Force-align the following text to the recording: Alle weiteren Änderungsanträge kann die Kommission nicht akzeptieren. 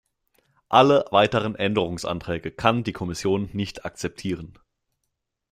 Alle 0.67 1.05
weiteren 1.11 1.53
Änderungsanträge 1.53 2.49
kann 2.49 2.83
die 2.83 2.91
Kommission 2.91 3.51
nicht 3.53 3.85
akzeptieren. 3.85 4.57